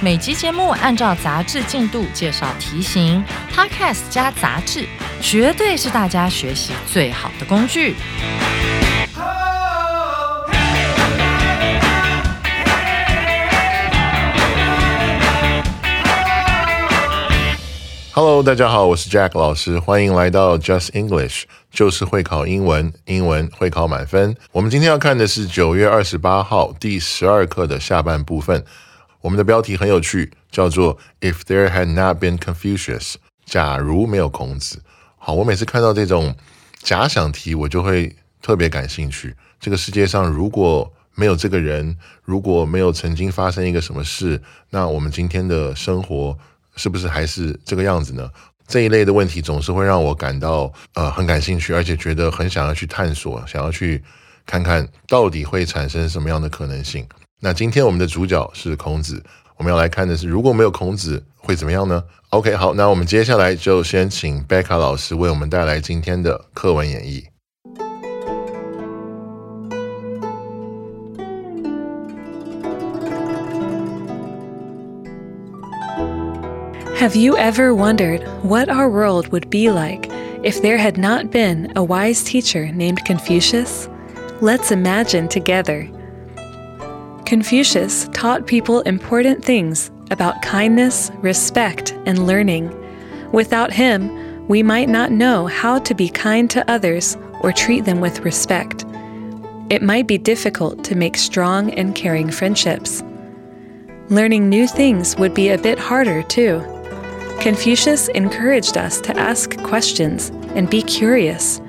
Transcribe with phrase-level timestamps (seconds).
[0.00, 4.86] 每集节目按照杂志进度介绍题型，Podcast 加杂志，
[5.20, 7.94] 绝对是大家学习最好的工具。
[18.12, 24.36] Hello，大家好，我是 Jack 老师，欢迎来到 Just English，就是会考英文，英文会考满分。
[24.52, 28.64] 我们今天要看的是九月二十八号第十二课的下半部分。
[29.24, 33.14] 我们的标题很有趣，叫做 "If there had not been Confucius"，
[33.46, 34.82] 假如没有孔子。
[35.16, 36.36] 好，我每次看到这种
[36.82, 39.34] 假想题，我就会特别感兴趣。
[39.58, 46.36] 这个世界上如果没有这个人，如果没有曾经发生一个什么事，那我们今天的生活。
[46.76, 48.28] 是不是还是这个样子呢？
[48.66, 54.02] 这一类的问题总是会让我感到呃很感兴趣，而且觉得很想要去探索，想要去
[54.44, 57.06] 看看到底会产生什么样的可能性。
[57.41, 59.23] 那今天我们的主角是孔子，
[59.57, 62.03] 我们要来看的是如果没有孔子会怎么样呢？
[62.29, 67.23] OK，好，那我们接下来就先请贝卡老师为我们带来今天的课文演绎。
[76.99, 80.09] Have you ever wondered what our world would be like
[80.43, 83.87] if there had not been a wise teacher named Confucius?
[84.41, 85.87] Let's imagine together.
[87.26, 92.70] Confucius taught people important things about kindness, respect, and learning.
[93.32, 98.00] Without him, we might not know how to be kind to others or treat them
[98.00, 98.84] with respect.
[99.70, 103.02] It might be difficult to make strong and caring friendships.
[104.10, 106.62] Learning new things would be a bit harder, too.
[107.40, 111.62] Confucius encouraged us to ask questions and be curious.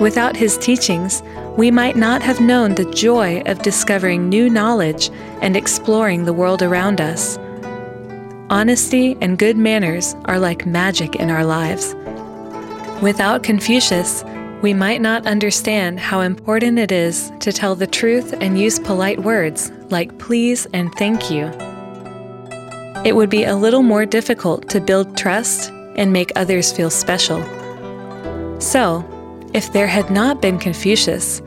[0.00, 1.22] Without his teachings,
[1.58, 5.10] we might not have known the joy of discovering new knowledge
[5.42, 7.36] and exploring the world around us.
[8.48, 11.94] Honesty and good manners are like magic in our lives.
[13.02, 14.24] Without Confucius,
[14.62, 19.18] we might not understand how important it is to tell the truth and use polite
[19.18, 21.52] words like please and thank you
[23.04, 27.40] it would be a little more difficult to build trust and make others feel special.
[28.60, 29.04] So,
[29.53, 31.41] if there had not been Confucius,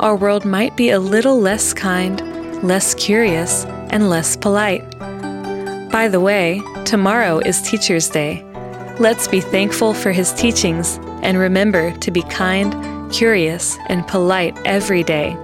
[0.00, 2.20] our world might be a little less kind,
[2.62, 4.82] less curious, and less polite.
[5.90, 8.44] By the way, tomorrow is Teacher's Day.
[8.98, 12.74] Let's be thankful for his teachings and remember to be kind,
[13.12, 15.36] curious, and polite every day.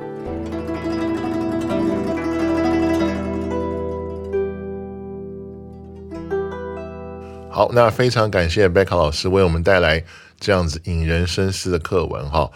[7.52, 10.02] 好，那非常感谢贝卡老师为我们带来
[10.45, 12.51] 这样子引人深思的课文哈。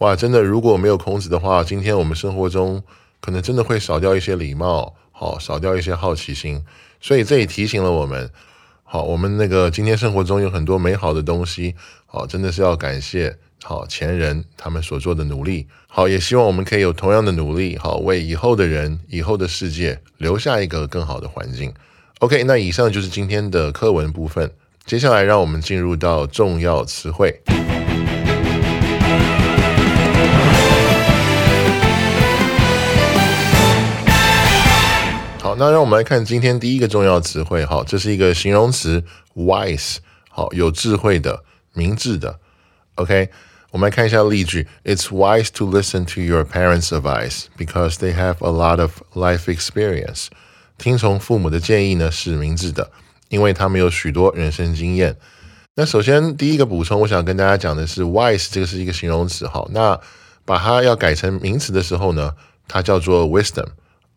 [0.00, 2.82] 哇，真的，如果没有孔子的话，今天我们生活中
[3.22, 6.62] 可能真的会少掉一些礼貌，好，少掉一些好奇心。
[7.00, 8.30] 所以这也提醒了我们，
[8.84, 11.74] 好，我们那个今天生活中有很多美好的东西，
[12.04, 15.66] 好，真的是要感谢好前人他们所做的努力。
[15.88, 21.72] 好，也希望我们可以有同样的努力，好，为以后的人、以后的世界留下一个更好的环境。
[22.18, 24.52] OK，那以上就是今天的课文部分。
[24.86, 27.42] 接下来，让我们进入到重要词汇。
[35.40, 37.66] 好，那让我们来看今天第一个重要词汇。
[37.66, 39.02] 好，这是一个形容词
[39.34, 39.96] ，wise。
[40.28, 41.42] 好，有智慧的，
[41.72, 42.38] 明智的。
[42.94, 43.28] OK，
[43.72, 50.28] 我们来看一下例句：It's wise to listen to your parents' advice because they have a lot of life experience.
[50.78, 52.92] 听从父母的建议呢是明智的，
[53.28, 55.16] 因为他们有许多人生经验。
[55.74, 60.00] 那首先第一个补充，我想跟大家讲的是，wise 这个是一个形容词，哈，那
[60.44, 62.34] 把它要改成名词的时候呢，
[62.66, 63.66] 它叫做 wisdom。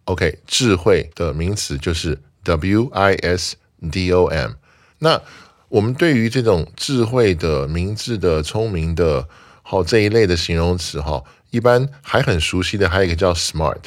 [0.05, 3.57] OK，智慧的名词就是 w i s
[3.91, 4.51] d o m。
[4.99, 5.21] 那
[5.67, 9.27] 我们对于这种智慧的、明智的、聪明的，
[9.61, 13.77] 好这一类的形容词，哈，一般还很熟悉的还有一个叫 smart。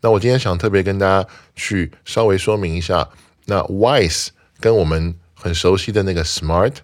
[0.00, 3.08] 那我今天想特别跟大家去稍微说明一下，
[3.46, 4.28] 那 wise
[4.62, 6.74] 跟我们很熟悉的那个 smart，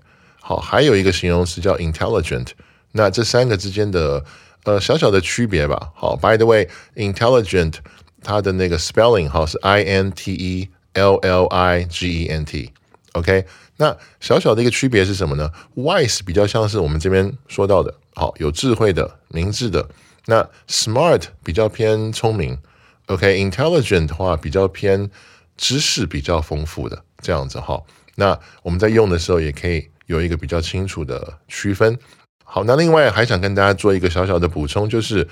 [0.41, 2.49] 好，还有一个形容词叫 intelligent，
[2.93, 4.25] 那这三个之间的
[4.65, 5.93] 呃小小的区别吧。
[5.95, 7.75] 好，by the way，intelligent
[8.21, 12.73] 它的那个 spelling 好是 i n t e L L I G E N T。
[13.13, 13.47] OK，
[13.77, 19.89] 那小小的一个区别是什么呢？Wise 比较像是我们这边说到的，好，有智慧的、明智的。
[20.27, 22.59] 那 Smart 比较偏聪明。
[23.07, 25.11] OK，Intelligent 的话比较偏
[25.57, 27.83] 知识比较丰富的这样子哈。
[28.17, 31.99] 那我们在用的时候也可以有一个比较清楚的区分。
[32.45, 35.29] 好，那另外还想跟大家做一个小小的补充，就是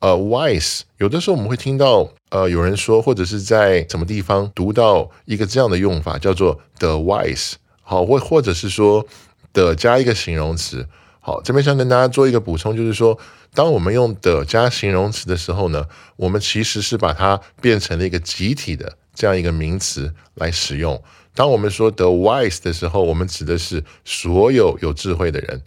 [0.00, 7.54] 呃，wise 有的时候我们会听到呃有人说，或者是在什么地方读到一个这样的用法，叫做 the wise。
[7.82, 9.06] 好，或或者是说
[9.52, 10.88] 的加一个形容词。
[11.20, 13.18] 好，这边想跟大家做一个补充，就是说，
[13.54, 15.86] 当我们用的加形容词的时候呢，
[16.16, 21.00] 我们其实是把它变成了一个集体的这样一个名词来使用。
[21.36, 25.60] 当我们说 the wise 的时候，我们指的是所有有智慧的人；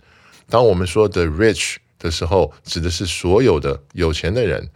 [0.50, 4.68] 当我们说 the rich 的时候，指的是所有的有钱的人。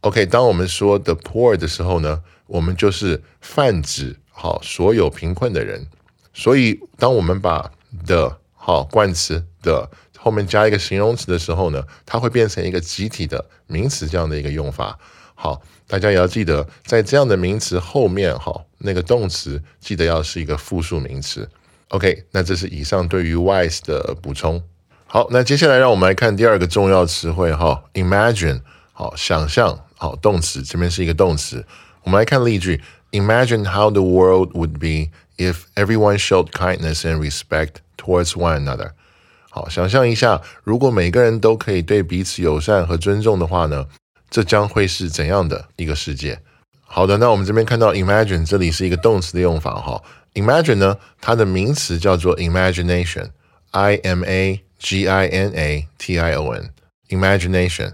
[0.00, 5.86] OK，当我们说 the poor 的时候呢，我们就是泛指好所有贫困的人。
[6.32, 7.70] 所以，当我们把
[8.06, 14.98] the 好冠词的后面加一个形容词的时候呢，它会变成一个集体的名词这样的一个用法。
[15.42, 21.50] 好，大家也要记得，在这样的名词后面，哈，那个动词记得要是一个复数名词。
[21.88, 24.62] OK，那这是以上对于 wise 的补充。
[25.04, 28.60] 好，那接下来让我们来看第二个重要词汇，哈，imagine，
[28.92, 31.66] 好，想象，好，动词这边是一个动词。
[32.04, 32.80] 我们来看例句
[33.10, 38.92] ：Imagine how the world would be if everyone showed kindness and respect towards one another.
[39.50, 43.88] 好，想象一下，如果每个人都可以对彼此友善和尊重的话呢，
[44.32, 46.40] 这将会是怎样的一个世界？
[46.80, 50.02] 好的，那我们这边看到 imagine，这里是一个动词的用法哈。
[50.32, 57.92] imagine 呢，它的名词叫做 imagination，i m a g i n a t i o n，imagination。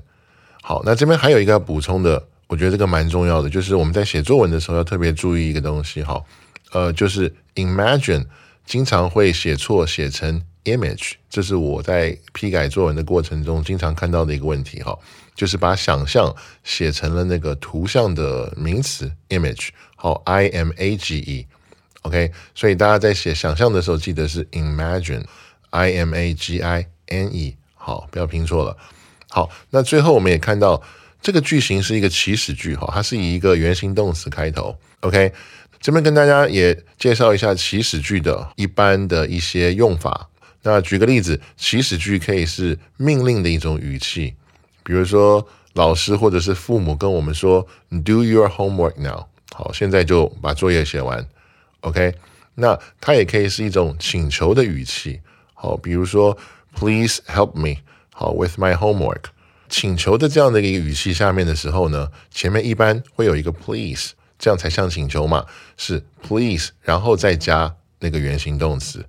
[0.63, 6.23] 好，那这边还有一个要补充的，我觉得这个蛮重要的，就是我们在写作文的时候要特别注意一个东西哈，
[6.71, 8.25] 呃，就是 imagine
[8.65, 10.41] 经常会写错，写成。
[10.65, 14.95] Image，这是我在批改作文的过程中经常看到的一个问题哈，
[15.39, 28.77] 就是把想象写成了那个图像的名词 image，好，I M A G E，OK，所以大家在写想象的时候记得是 imagine，I M A G I N E，好，不要拼错了。
[29.29, 30.83] 好，那最后我们也看到
[31.23, 35.33] 这个句型是一个祈使句哈，它是以一个原形动词开头，OK，
[35.81, 40.29] 这边跟大家也介绍一下祈使句的一般的一些用法。
[40.65, 44.35] 那举个例子，祈使句可以是命令的一种语气，
[44.89, 47.67] 比如说老师或者是父母跟我们说
[48.07, 51.29] “Do your homework now”，好，现在就把作业写完。
[51.81, 52.15] OK，
[52.55, 55.21] 那它也可以是一种请求的语气，
[55.53, 56.39] 好，比如说
[56.75, 57.81] “Please help me”，
[58.15, 59.25] 好，with my homework，
[59.69, 65.45] 请求的这样的一个语气下面的时候呢，前面一般会有一个 “please”，这样才像请求嘛，
[65.77, 69.05] 是 “please”，然后再加那个原形动词。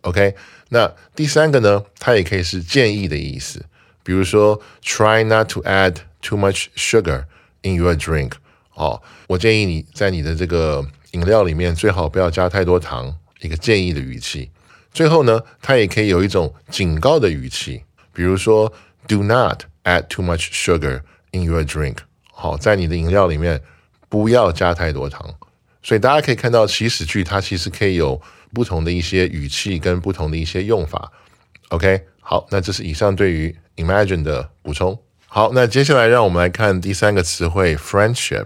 [0.00, 0.34] OK，
[0.70, 3.64] 那第三个呢，它也可以是建议的意思，
[4.02, 7.24] 比如说 try not to add too much sugar
[7.62, 8.32] in your drink。
[8.74, 14.50] 哦，我建议你在你的这个饮料里面最好不要加太多糖，一个建议的语气。
[14.92, 18.72] 最后呢，它也可以有一种警告的语气，比如说
[19.06, 21.96] do not add too much sugar in your drink。
[22.32, 23.60] 好，在你的饮料里面
[24.08, 25.34] 不要加太多糖。
[25.82, 28.20] 所以大家可以看到祈使句它其实可以有。
[28.52, 31.12] 不同的一些语气跟不同的一些用法
[31.68, 34.97] ，OK，好，那这是以上对于 imagine 的补充。
[35.27, 38.45] 好，那接下来让我们来看第三个词汇 friendship。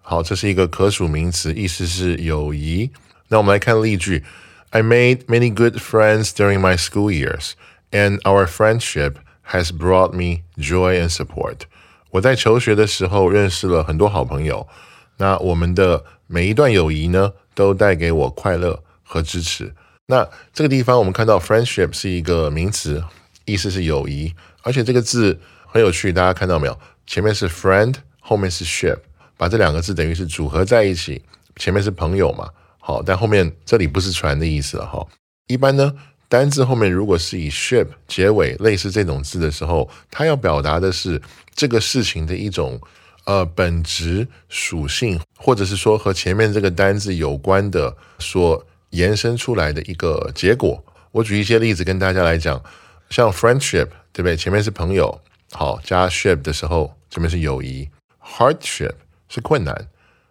[0.00, 2.90] 好，这是一个可数名词，意思是友谊。
[3.28, 4.24] 那我们来看例句：
[4.70, 7.52] I made many good friends during my school years,
[7.90, 9.14] and our friendship
[9.50, 11.60] has brought me joy and support。
[12.10, 14.66] 我在求学的时候认识了很多好朋友，
[15.16, 18.82] 那我们的每一段友谊呢，都带给我快乐。
[19.10, 19.72] 和支持。
[20.08, 23.02] 那这个地方我们看到 friendship 是一个名词，
[23.45, 26.79] 意思是友谊，而且这个字很有趣，大家看到没有？
[27.05, 28.97] 前面是 friend，后面是 ship，
[29.37, 31.21] 把这两个字等于是组合在一起。
[31.57, 35.05] 前面是朋友嘛，好，但后面这里不是船的意思了哈。
[35.47, 35.93] 一般呢，
[36.27, 41.21] 单字后面如果是以 ship 结尾，类似这种字的时候，它要表达的是
[41.53, 42.79] 这个事情的一种
[43.25, 48.65] 呃本质属性，或者是说和前面这个单字有关的所。
[48.93, 52.63] 延伸出来的一个结果，我举一些例子跟大家来讲，
[53.13, 54.35] 像 friendship，对不对？
[54.35, 57.87] 前面是朋友，好加 ship 的时候，前面是友谊。
[58.19, 58.95] hardship
[59.29, 59.87] 是困难，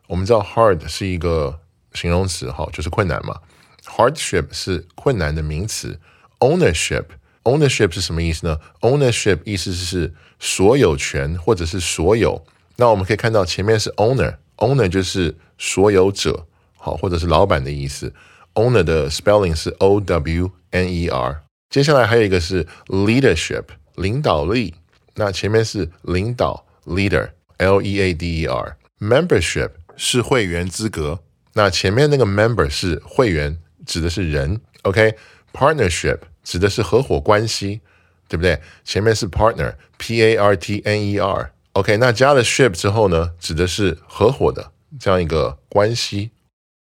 [0.08, 1.60] 我们知道 hard 是一个
[1.94, 3.36] 形容词，好就是困难嘛。
[3.84, 6.00] hardship 是困难的名词。
[6.40, 12.44] ownership，ownership 是什么意思呢？ownership 意思是所有权或者是所有。
[12.74, 16.48] 那我们可以看到前面是 owner，owner 就是所有者。
[16.76, 18.12] 好，或者是老板的意思。
[18.54, 21.42] Owner 的 spelling 是 O W N E R。
[21.72, 23.64] 接下来还有一个是 leadership，
[23.94, 24.74] 领导力。
[25.14, 28.76] 那前面是领导 leader，L E A D E R。
[29.00, 31.20] Membership 是会员资格。
[31.54, 34.60] 那前面那个 member 是会员，指的是人。
[34.82, 37.80] OK，partnership 指的是合伙关系，
[38.28, 38.60] 对不对？
[38.84, 41.52] 前面是 partner，P A R T N E R。
[41.72, 46.32] OK，那加了 ship 之后呢，指的是合伙的这样一个关系。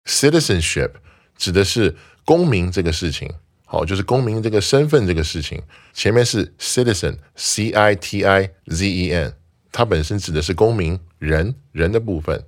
[0.04, 0.90] Citizenship
[1.38, 3.32] 指的是公民这个事情，
[3.74, 5.60] 好，就是公民这个身份这个事情。
[5.92, 9.34] 前面是 citizen，C I T I Z E N，
[9.72, 12.44] 它本身指的是公民人人的部分。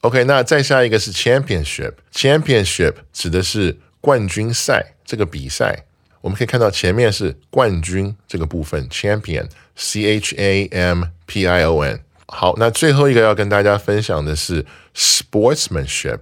[0.00, 5.84] OK，那再下一个是 championship，championship 指的是冠军赛这个比赛。
[6.20, 12.00] 我们可以看到前面是冠军这个部分，champion，C H A M P I O N。
[12.26, 16.18] 好，那最后一个要跟大家分享的是 sportsmanship，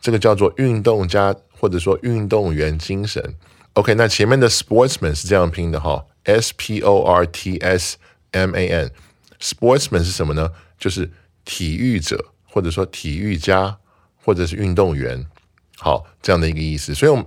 [0.00, 3.34] 这个叫做运动家或者说运动员精神。
[3.74, 7.96] OK，那前面的 sportsman 是这样拼的哈，S P O R T S
[8.32, 8.90] M A N。
[9.40, 10.50] sportsman 是什么呢？
[10.78, 11.10] 就是
[11.46, 13.78] 体育者或者说体育家
[14.22, 15.26] 或者是运动员。
[15.78, 16.94] 好，这样的一个意思。
[16.94, 17.24] 所以，我们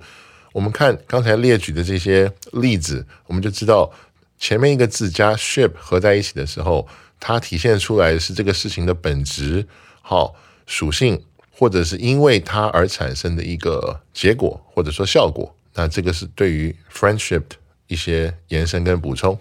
[0.54, 3.92] 我们看刚才列举的这些例子，我们就知道
[4.38, 6.88] 前面一个字加 ship 合在一起的时候，
[7.20, 9.68] 它体现出来是这个事情的本质、
[10.04, 10.36] 好
[10.68, 15.55] 属性，或者是因为它而产生的一个结果或者说效果。
[15.76, 17.44] 那这个是对于 friendship
[17.88, 19.40] 一些延伸跟补充。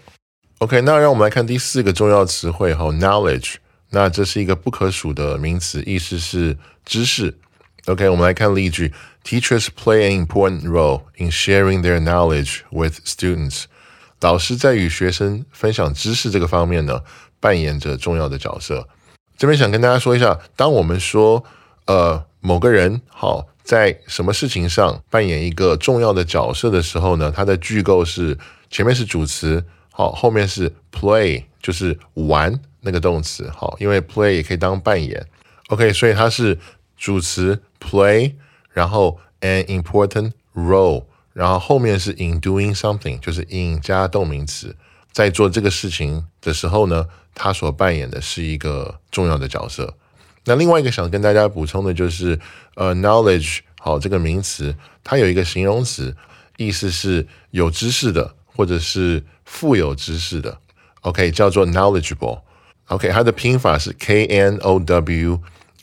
[0.59, 3.55] OK，那让我们来看第四个重要词汇哈，knowledge。
[3.89, 7.37] 那这是一个不可数的名词，意思是知识。
[7.85, 8.93] OK，我们来看例句。
[9.23, 13.63] Teachers play an important role in sharing their knowledge with students。
[14.21, 17.01] 老师在与学生分享知识这个方面呢，
[17.39, 18.87] 扮演着重要的角色。
[19.37, 21.43] 这边想跟大家说一下，当我们说
[21.85, 28.37] 呃某个人好在什么事情上扮演一个重要的角色的时候呢，它的句构是
[28.69, 35.25] 前面是主词，好，后面是 play，就是玩那个动词，好，因为 play 也可以当扮演。
[35.67, 36.57] OK，所以它是。
[36.97, 38.35] 主词 play，
[38.71, 41.03] 然后 an important role，
[41.33, 44.73] 然后后面是 in doing something，就是 in 加动名词，
[45.11, 49.93] 在做这个事情的时候呢，他所扮演的是一个重要的角色。
[50.45, 52.39] 那另外一个想跟大家补充的就是，
[52.75, 56.15] 呃，knowledge 好这个名词，它有一个形容词，
[56.57, 60.57] 意思是有知识的，或者是富有知识的。
[61.01, 62.41] OK，叫做 knowledgeable。
[62.87, 65.39] OK，它的拼法是 K N O W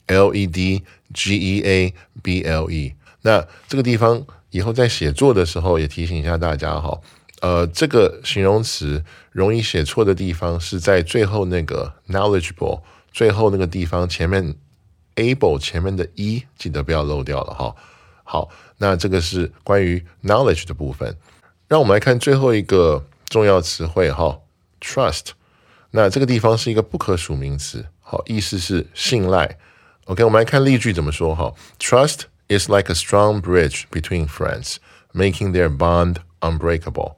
[0.07, 0.83] L E D。
[1.14, 6.99] G E A B L E，那这个地方以后在写作的时候也提醒一下大家哈，
[7.42, 12.81] 呃，这个形容词容易写错的地方是在最后那个 knowledgeable
[13.12, 14.54] 最后那个地方前面
[15.16, 17.75] able 前面的 e 记得不要漏掉了哈。
[18.25, 21.16] 好，那这个是关于 knowledge 的部分，
[21.69, 24.40] 让我们来看最后一个重要词汇哈
[24.81, 25.31] ，trust，
[25.90, 29.59] 那这个地方是一个不可数名词，好，意思是信赖。
[30.07, 31.52] OK，我们来看例句怎么说哈。
[31.78, 34.76] Trust is like a strong bridge between friends,
[35.12, 37.16] making their bond unbreakable。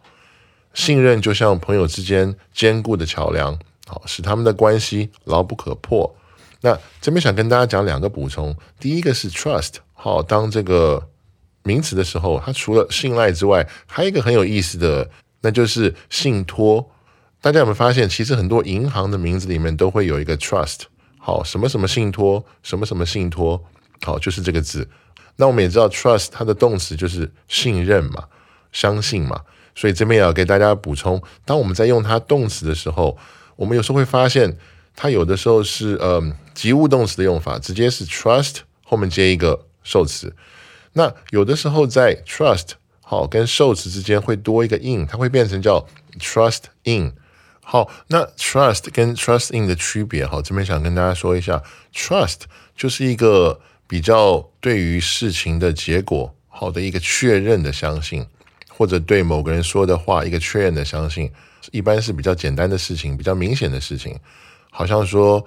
[0.74, 3.58] 信任就像朋友之间坚固的桥梁，
[3.94, 6.12] 好使他们的关系牢不可破。
[6.60, 8.56] 那这边想跟大家讲两个补充。
[8.80, 11.08] 第一个是 trust，好当这个
[11.62, 15.08] 名词的时候，它除了信赖之外，还有一个很有意思的，
[15.42, 16.90] 那就是信托。
[17.40, 20.80] 大家有没有发现，其实很多银行的名字里面都会有一个 trust。
[21.18, 23.62] 好，什么什么信托，什么什么信托，
[24.02, 24.88] 好，就是这个字。
[25.36, 28.24] 那我们也知道，trust 它的动词就是信任嘛，
[28.72, 29.42] 相信嘛。
[29.74, 33.18] 所以这边也要给大家补充，当我们在用它动词的时候，
[33.56, 34.56] 我们有时候会发现，
[34.96, 36.22] 它有的时候是呃
[36.54, 40.34] 及物动词的用法，直接是 trust 后面接一个受词。
[40.92, 42.70] 那有的时候在 trust
[43.00, 45.86] 好跟受词之间会多一个 in，它会变成叫
[46.18, 47.12] trust in。
[47.60, 51.62] 好，那 trust 跟 trust in 的区别，好，这边想跟大家说一下
[51.94, 52.42] ，trust
[52.76, 58.26] 就是一个比较对于事情的结果好的一个确认的相信，
[58.68, 61.32] 或者对某个人说的话一个确认的相信，
[61.72, 64.18] 一般是比较简单的事情，比较明显的事情，
[64.70, 65.44] 好像说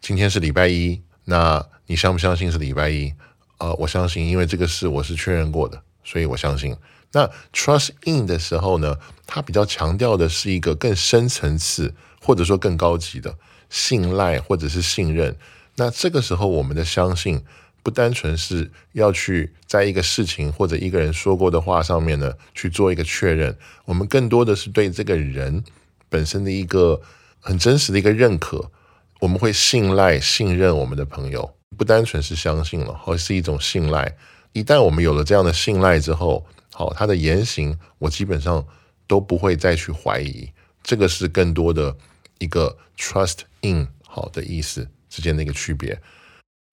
[0.00, 3.12] 今天是礼拜一，那你相不相信是礼拜一？
[3.58, 6.76] 呃，我相信，因为这个事我是确认过的，所以我相信。
[7.12, 8.96] 那 trust in 的时候呢，
[9.26, 13.34] 它比较强调的是一个更深层次，或者说更高级的
[13.70, 15.34] 信赖或者是信任。
[15.76, 17.42] 那这个时候，我们的相信
[17.86, 25.62] 不单纯是要去在一个事情或者一个人说过的话上面呢去做一个确认，我们更多的是对这个人
[26.08, 27.00] 本身的一个
[27.38, 28.72] 很真实的一个认可。
[29.20, 34.16] 我们会信赖、信任我们的朋友，不单纯是相信了，而是一种信赖。
[34.52, 38.66] 一旦我们有了这样的信赖之后，好，他的言行我基本上
[39.06, 40.50] 都不会再去怀疑。
[40.82, 41.96] 这个是更多的
[42.38, 45.96] 一个 trust in 好的意思之间的一个区别。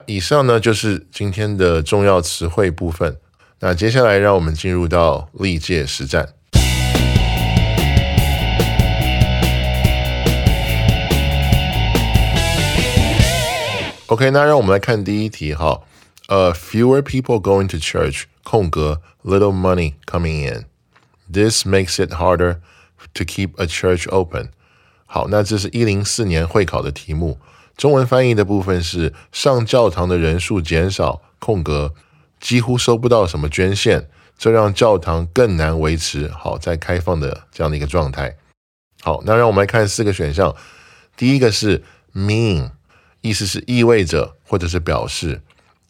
[0.05, 3.17] 以上呢就是今天的重要词汇部分。
[3.59, 6.33] 那接下来让我们进入到历届实战。
[14.07, 15.81] OK，那让我们来看第一题哈。
[16.27, 20.65] 呃，fewer people going to church，空格，little money coming in。
[21.31, 22.57] This makes it harder
[23.13, 24.49] to keep a church open。
[25.05, 27.39] 好，那这是一零四年会考的题目。
[27.77, 31.93] 中文翻译的部分是上教堂的人数减少，空格，
[32.39, 38.37] 几乎收不到什么捐献，这让教堂更难维持好在开放的这样的一个状态。
[39.01, 40.55] 好，那让我们来看四个选项。
[41.15, 42.71] 第一个是 mean。
[43.25, 45.41] 意思是意味着或者是表示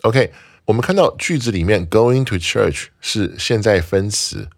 [0.03, 0.31] ，OK，
[0.65, 4.49] 我们看到句子里面 going to church 是现在分词，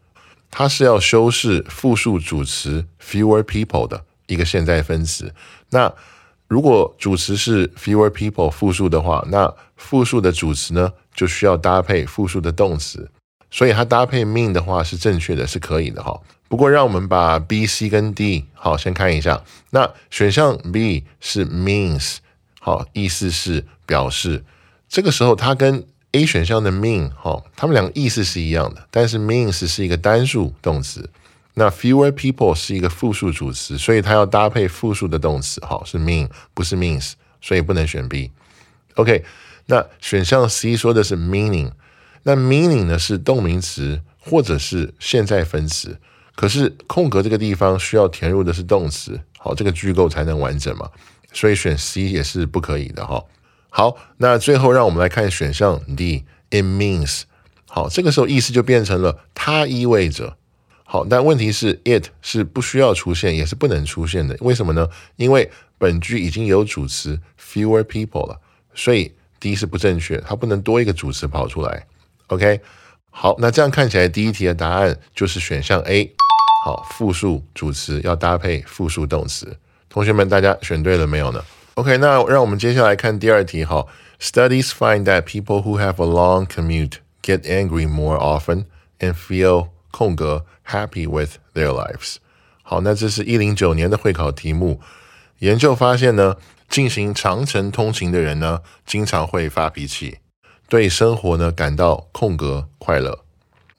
[0.52, 5.34] 它是要修饰复数主词 fewer people 的一个现在分词。
[5.70, 5.94] 那
[6.48, 13.10] 如果主词是 fewer people 复数的话，那复数的主词呢就需要搭配复数的动词，
[13.50, 16.20] 所以它搭配 mean 的话是正确的，是可以的哈。
[16.48, 22.18] 不过让我们把 B、C 跟 D 好先看一下，那选项 B 是 means。
[22.60, 24.44] 好，意思是表示，
[24.90, 31.08] 这个时候它跟 A 选项的 mean 哈，它们两个意思是一样的，但是 means 是一个单数动词，
[31.56, 38.32] 那 fewer people 是一个复数主词，所以它要搭配复数的动词，好是 mean 不是 means，所以不能选 B。
[38.96, 39.24] OK，
[39.66, 41.72] 那选项 C 说的是 meaning，
[42.24, 45.98] 那 meaning 呢是动名词或者是现在分词，
[46.36, 50.90] 可是空格这个地方需要填入的是动词，好，这个句构才能完整嘛。
[51.34, 53.24] 所以选 C 也是不可以的哈。
[53.70, 57.24] 好，那最后让我们来看选项 D，it means。
[57.68, 60.38] 好，这个时候意思就变成了它意味着。
[60.88, 64.38] 好，但问题是 it 是不需要出现，也是不能出现的。
[64.40, 64.88] 为什么呢？
[65.16, 68.40] 因为本句已经有主词 fewer people 了，
[68.76, 71.88] 所以 D 是不正确，它不能多一个主词跑出来。
[72.28, 72.62] OK，
[73.10, 76.14] 好，那这样看起来第一题的答案就是选项 A。
[76.64, 79.58] 好，复数主词要搭配复数动词。
[79.90, 81.44] 同学们，大家选对了没有呢
[81.74, 83.86] ？OK，那让我们接下来看第二题哈。
[84.20, 88.66] Studies find that people who have a long commute get angry more often
[89.00, 92.18] and feel 空格 happy with their lives。
[92.64, 94.82] 好，那这是一零九年的会考题目。
[95.40, 96.38] 研究发现呢，
[96.70, 100.20] 进行长程通勤的人呢，经常会发脾气，
[100.68, 103.24] 对生活呢感到空格快乐。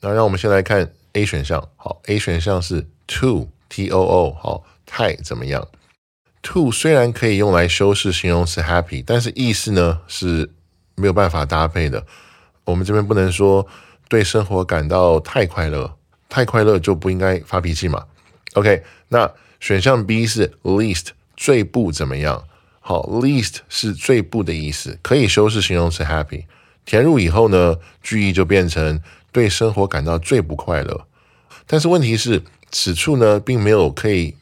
[0.00, 1.68] 那让我们先来看 A 选项。
[1.76, 5.66] 好，A 选项是 too t o o 好，太怎么样
[6.42, 10.52] ？Too 虽然可以用来修饰形容词 happy，但是意思呢是
[10.94, 12.06] 没有办法搭配的。
[12.64, 13.66] 我们这边不能说
[14.08, 15.96] 对生活感到太快乐，
[16.28, 18.04] 太快乐就不应该发脾气嘛。
[18.54, 22.44] OK，那选项 B 是 least 最不怎么样。
[22.80, 26.44] 好，least 是最不的意思，可以修饰形容词 happy，
[26.84, 31.06] 填入以后呢，句意就变成对生活感到最不快乐。
[31.66, 34.36] 但是问题是，此处呢并没有可以。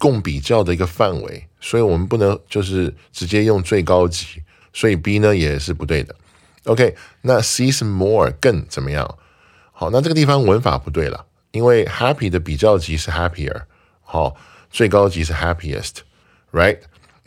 [0.00, 4.40] 共比较的一个范围，所以我们不能就是直接用最高级，
[4.72, 6.14] 所以 B 呢也是不对的。
[6.66, 9.18] OK，那 C 是 more 更怎么样？
[9.80, 13.62] 好，那这个地方文法不对了，因为 happy 的比较级是 happier，
[14.02, 14.34] 好，
[14.70, 16.78] 最高级是 happiest，right？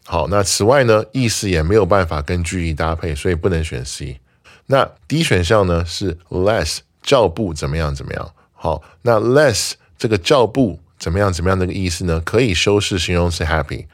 [0.03, 4.19] 好，那此外呢，意思也没有办法跟句意搭配，所以不能选 C。
[4.65, 8.33] 那 D 选项呢是 less 较不怎么样怎么样？
[8.51, 10.77] 好，那 less 这个较不。
[10.99, 11.33] 怎么样？
[11.33, 12.19] 怎么样的一个意思呢？
[12.19, 13.85] 可以修饰形容词 happy。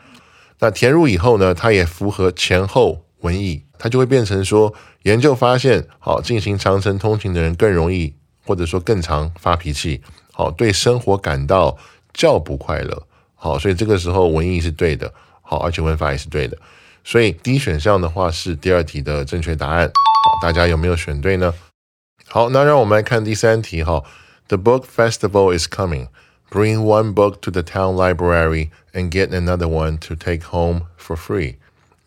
[0.59, 8.13] 那填入以后呢，它也符合前后文意，它就会变成说：研究发现，好进行长程通勤的人更容易，
[8.47, 11.77] 或者说更常发脾气，好对生活感到
[12.13, 13.03] 较不快乐。
[13.35, 16.57] 好，所以这个时候文意是对的，好，而且文法也是对的。
[17.03, 19.87] 所以 D 选项的话是第二题的正确答案。
[19.87, 21.53] 好，大家有没有选对呢？
[22.27, 24.03] 好，那让我们来看第三题哈。
[24.47, 26.07] The book festival is coming.
[26.49, 31.17] Bring one book to the town library and get another one to take home for
[31.17, 31.57] free.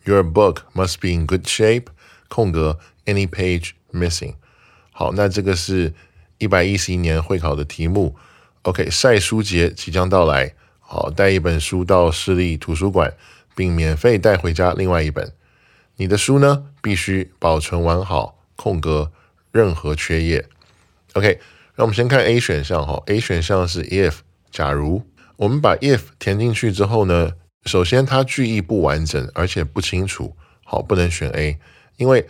[0.05, 1.85] Your book must be in good shape.
[2.29, 4.35] 空格 any page missing.
[4.93, 5.93] 好，那这个是
[6.41, 8.17] 一百一十一年会考的题目。
[8.63, 10.55] OK，晒书节即将到来。
[10.81, 13.15] 好，带一本书到市立图书馆，
[13.55, 15.33] 并免费带回家另外一本。
[15.97, 18.39] 你的书呢，必须保存完好。
[18.57, 19.13] 空格
[19.53, 20.47] 任何缺页。
[21.13, 21.41] OK，
[21.77, 23.03] 那我们先看 A 选项哈。
[23.07, 24.17] A 选项是 if。
[24.51, 25.03] 假如
[25.37, 27.33] 我们把 if 填进去之后呢，
[27.65, 31.59] 首先它句意不完整，而且不清楚，好，不能选 A，
[31.97, 32.27] 因为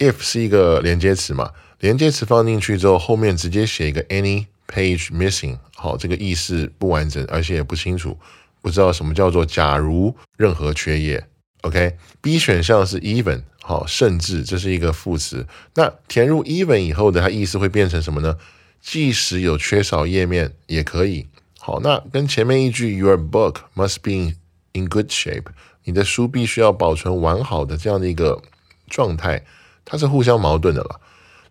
[0.00, 8.18] if 是一个连接词嘛，连接词放进去之后，后面直接写一个 any page missing，好，这个意思不完整，而且也不清楚，
[8.60, 11.24] 不知道什么叫做假如任何缺页。
[11.62, 15.46] OK，B 选项是 even，好，甚至这是一个副词。
[15.74, 18.38] 那填入 even 以后的，它意思会变成什么呢？
[18.80, 21.26] 即使有缺少页面也可以。
[21.58, 24.36] 好，那跟前面一句 Your book must be
[24.72, 25.44] in good shape，
[25.84, 28.40] 你的书必须要保存完好的这样的一个
[28.88, 29.44] 状态，
[29.90, 31.00] 它是互相矛盾的了。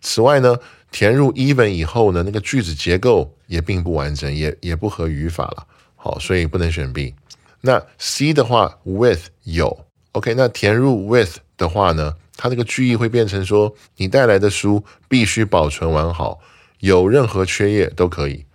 [0.00, 0.56] 此外呢，
[0.90, 5.66] 填入 even 以后呢，那个句子结构也并不完整，也也不合语法了。
[5.94, 7.14] 好，所以不能选 B。
[7.60, 9.84] 那 C 的话，with 有。
[10.12, 16.38] OK，那填入 with 的话呢，它这个句意会变成说，你带来的书必须保存完好，
[16.78, 18.46] 有任何缺页都可以。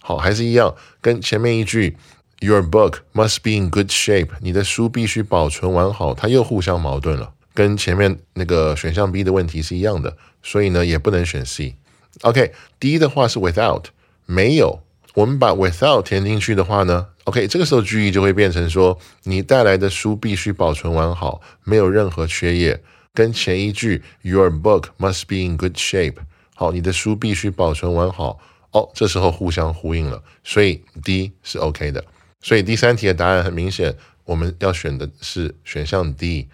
[0.00, 1.98] 好，还是一样，跟前面一句
[2.40, 11.74] Your book must be in good shape，你的书必须保存完好，它又互相矛盾了，跟前面那个选项 B 的问题是一样的，所以呢也不能选 C。
[12.20, 13.84] OK，D 的话是 without
[14.26, 14.80] 没有，
[15.14, 22.82] 我们把 without 填进去的话呢？OK，这个时候句意就会变成说，你带来的书必须保存完好，没有任何缺页。
[23.14, 26.16] 跟前一句 Your book must be in good shape，
[26.54, 28.38] 好，你的书必须保存完好。
[28.72, 32.04] 哦，这时候互相呼应了，所以 D 是 OK 的。
[32.42, 36.48] 所以第三题的答案很明显，我们要选的是选项 D，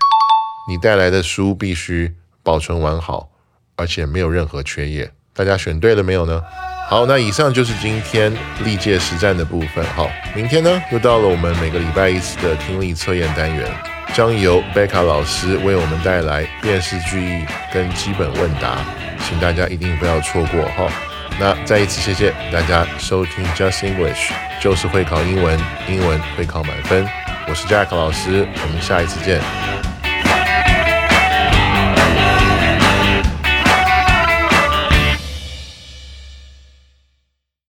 [0.69, 3.29] 你带来的书必须保存完好，
[3.77, 5.11] 而且没有任何缺页。
[5.35, 6.43] 大家选对了没有呢？
[6.89, 8.33] 好，那以上就是今天
[8.65, 9.85] 历届实战的部分。
[9.95, 13.67] 好，明天呢又到了我们每个礼拜一次的听力测验单元，
[14.15, 18.85] 将由贝卡老师为我们带来辨识句意跟基本问答，
[19.27, 20.93] 请大家一定不要错过哈。
[21.41, 27.09] 那再一次谢谢大家收听 Just English，就是会考英文，英文会考满分。
[27.49, 29.41] 我是 Jack 老师，我们下一次见。